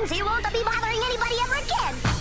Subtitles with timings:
[0.00, 2.15] means he won't be bothering anybody ever again.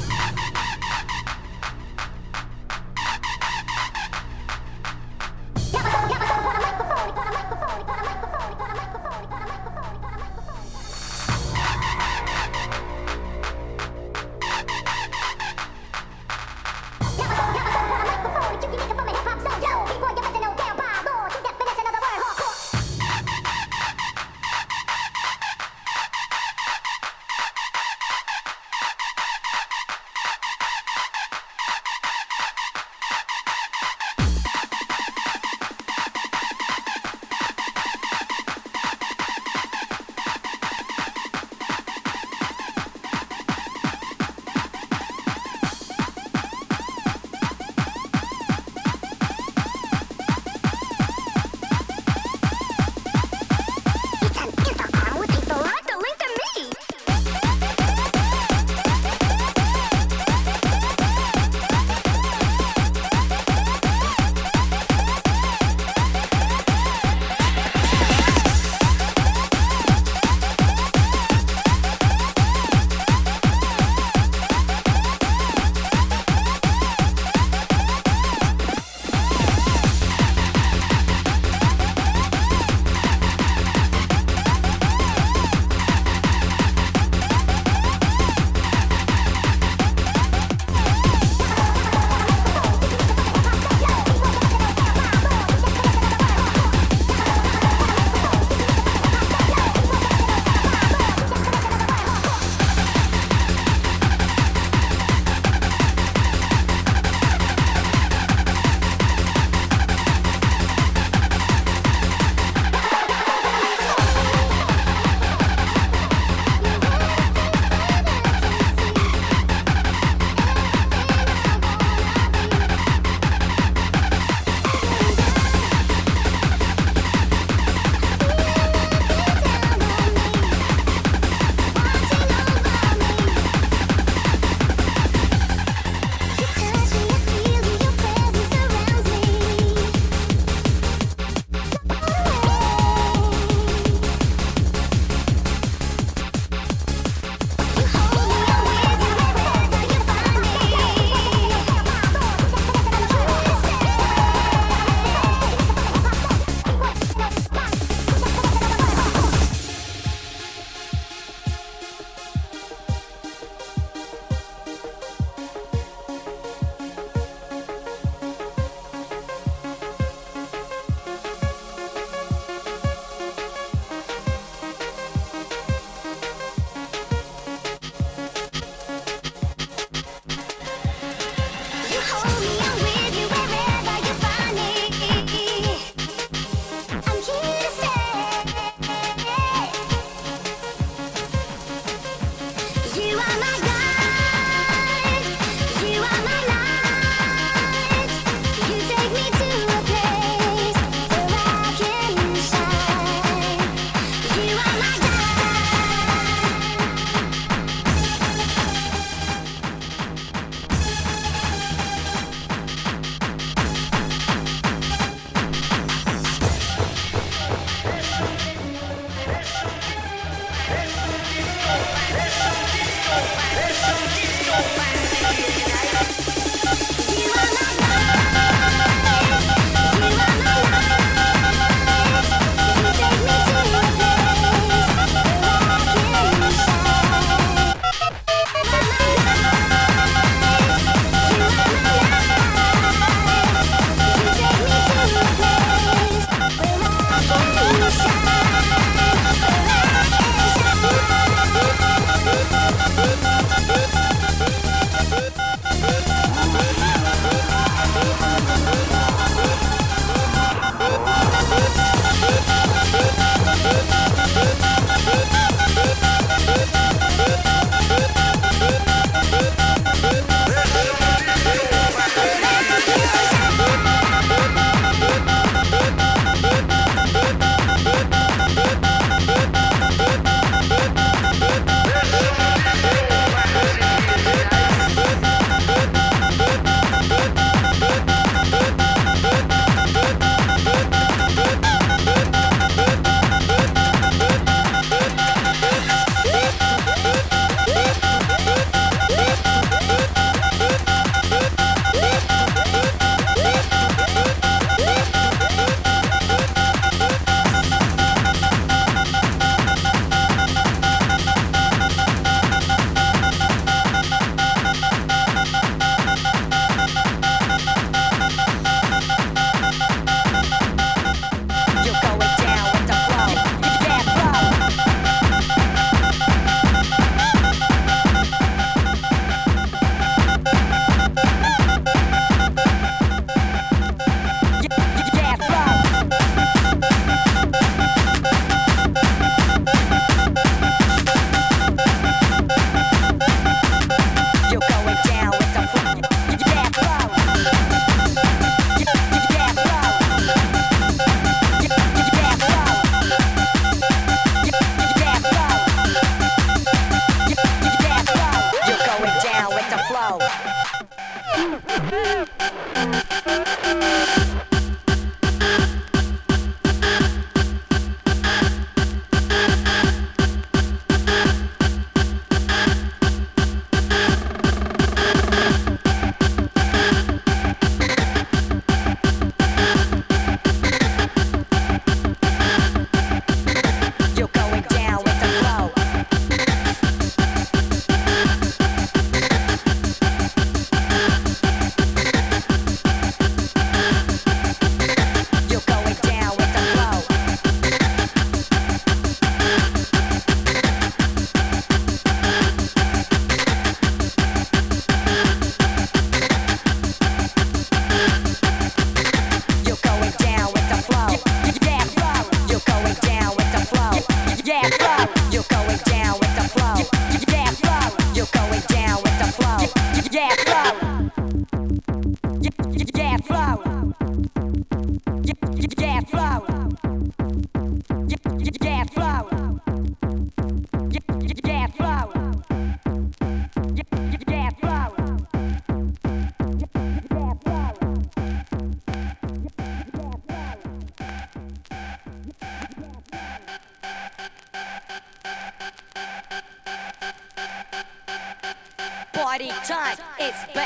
[450.54, 450.64] But.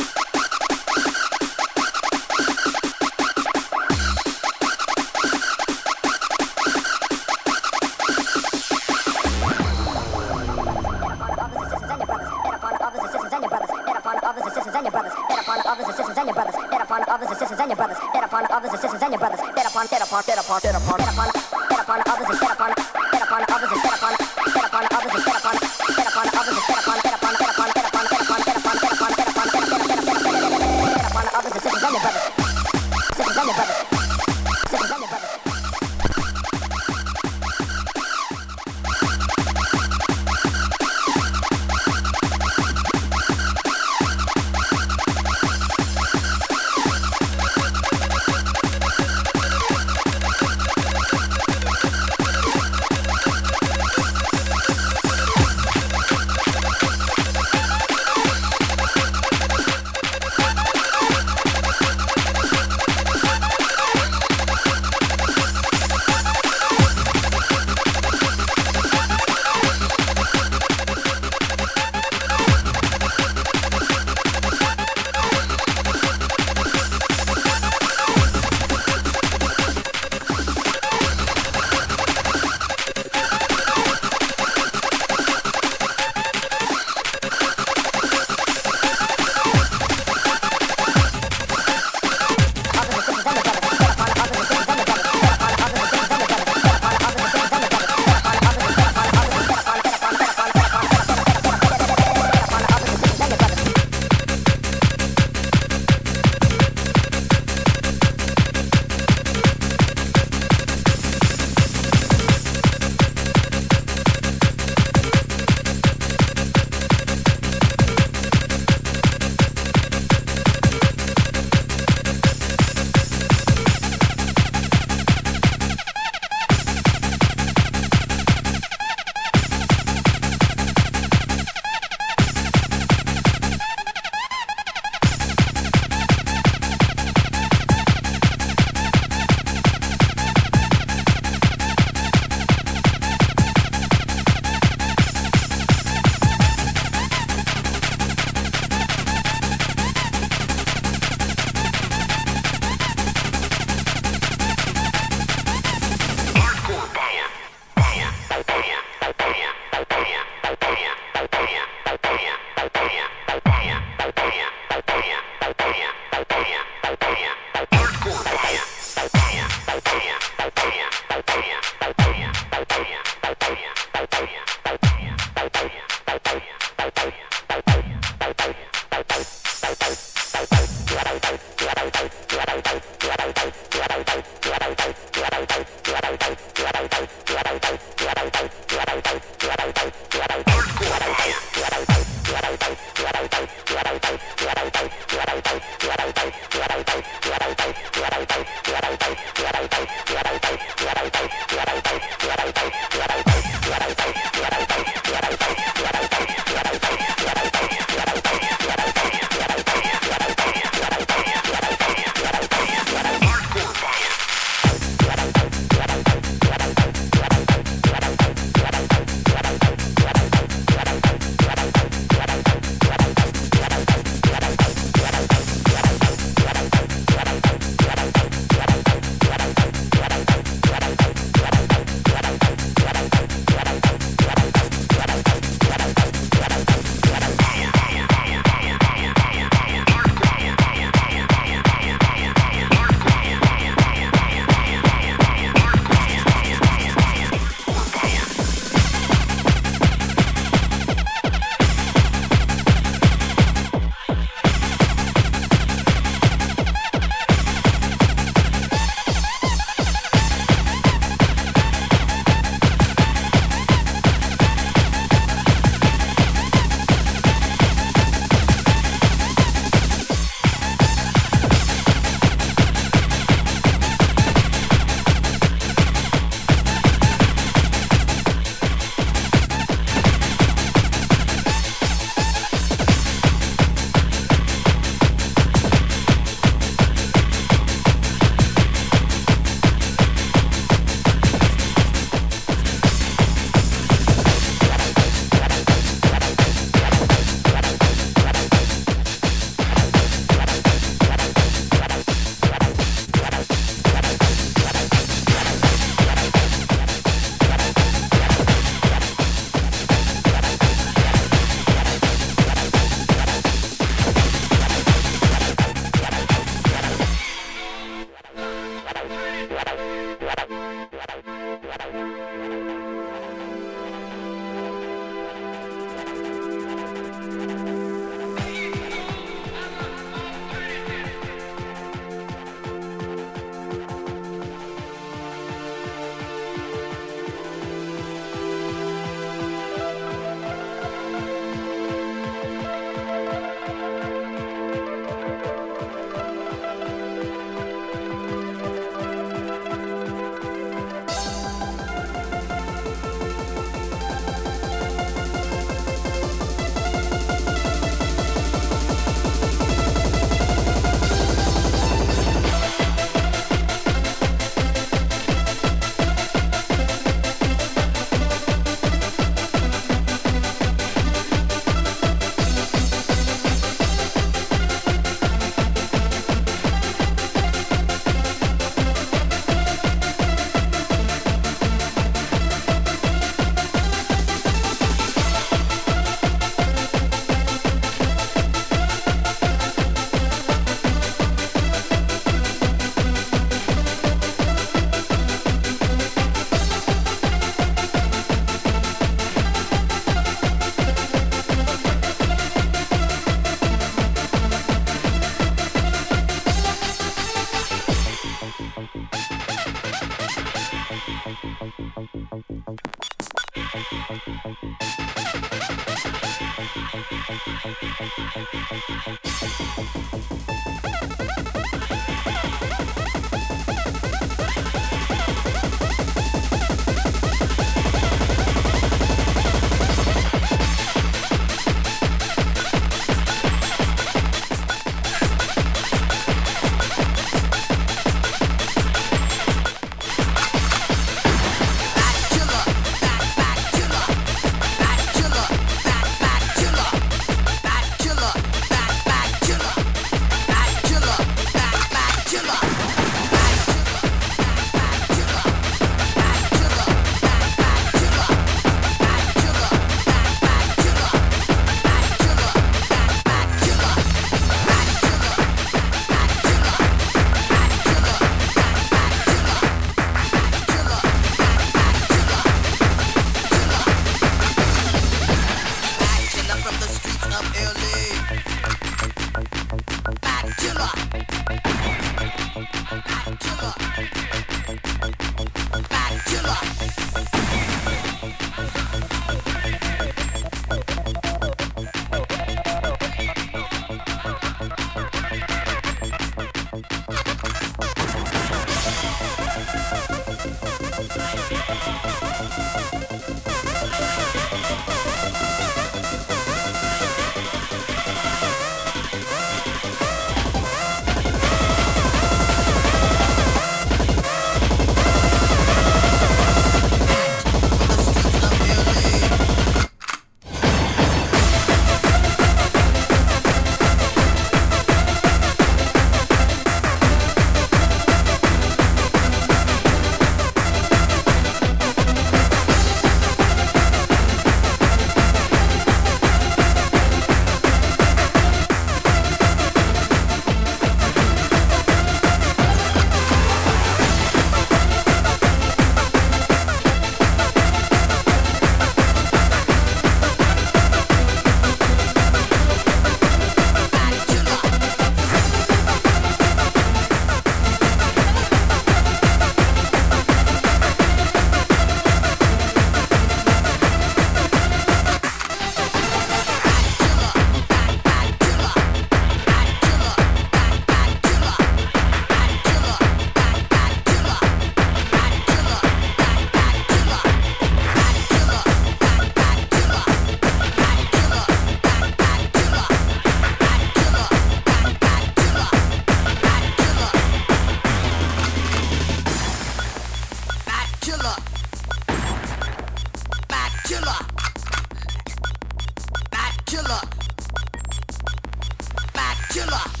[599.51, 600.00] 进了。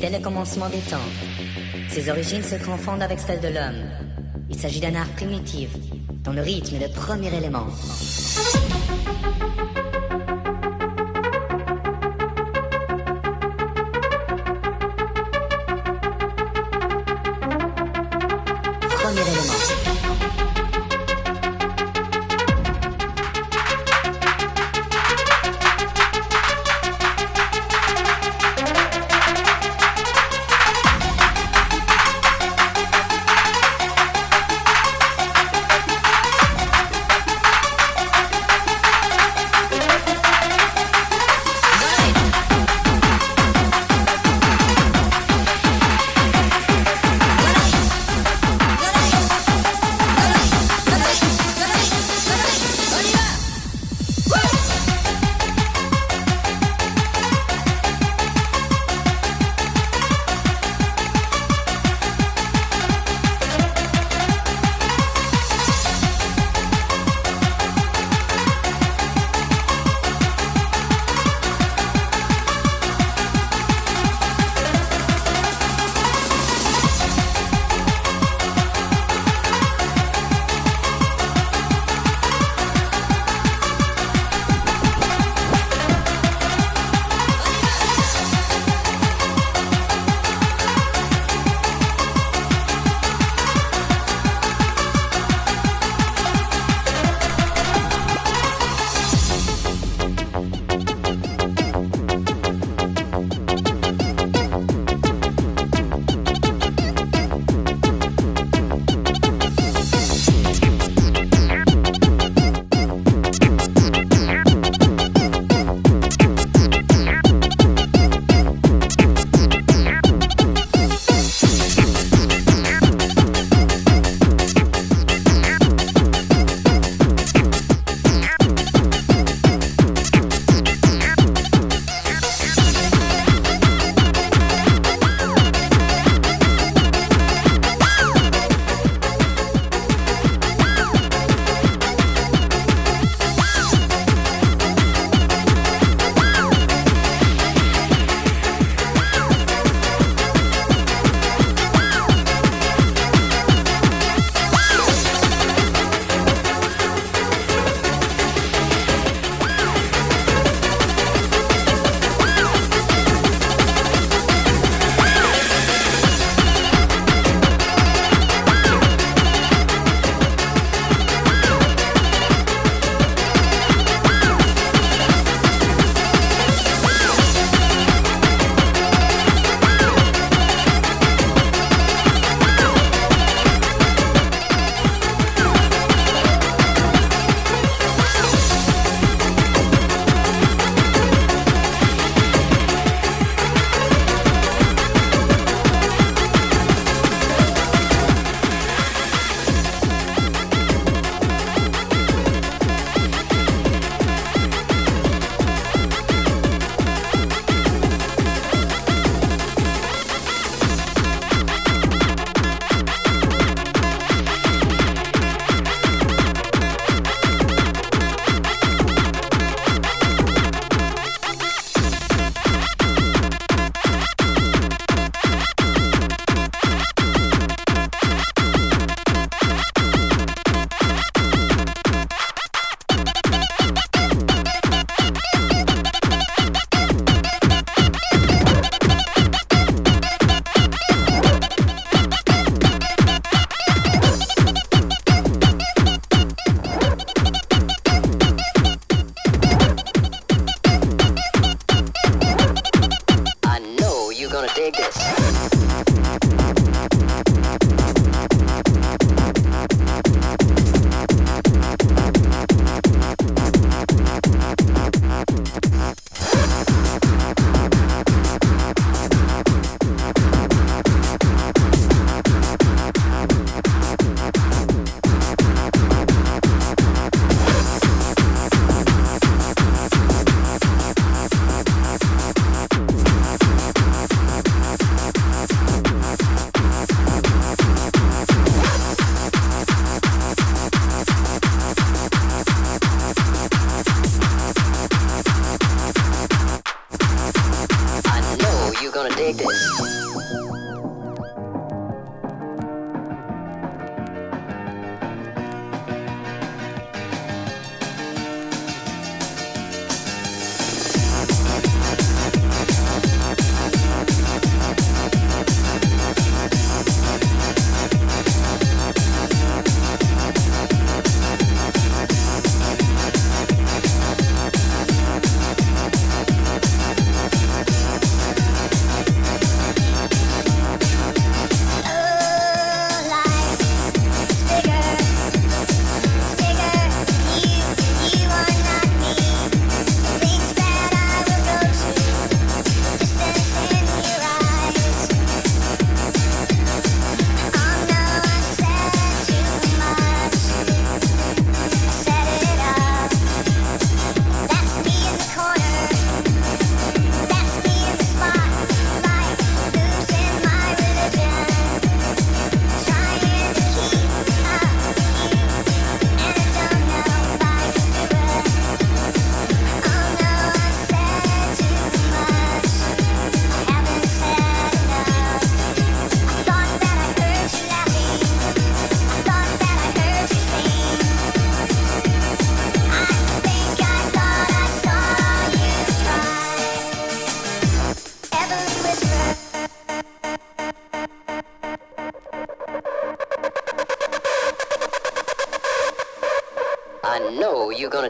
[0.00, 0.96] dès le commencement des temps.
[1.90, 3.82] Ses origines se confondent avec celles de l'homme.
[4.50, 5.70] Il s'agit d'un art primitif,
[6.24, 7.66] dont le rythme est le premier élément.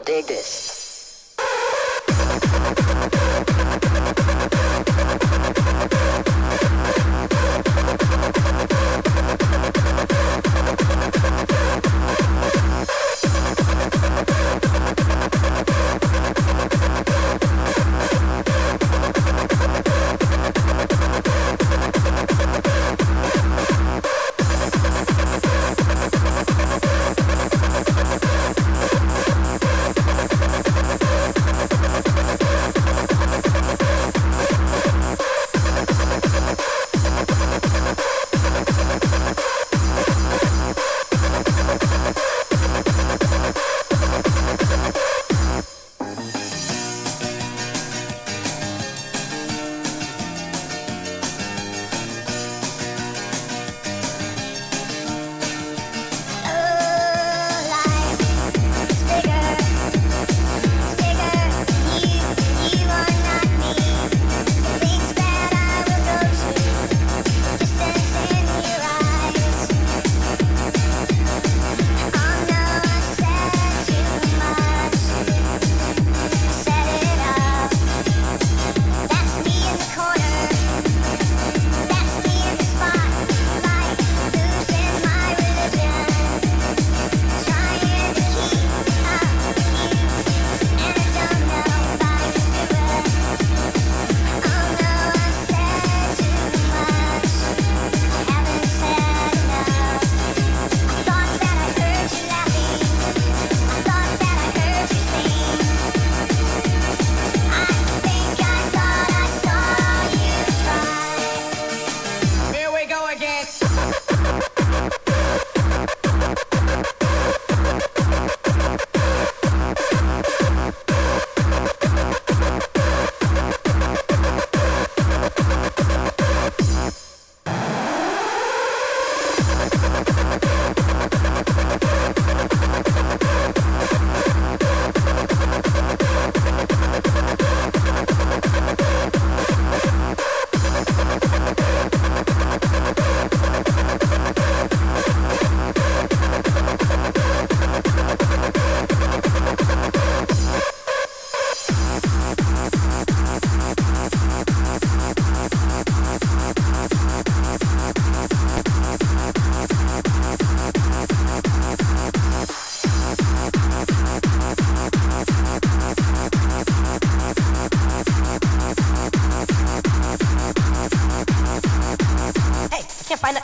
[0.05, 0.48] Dig this.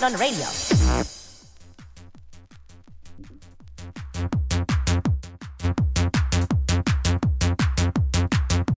[0.06, 0.65] On radio.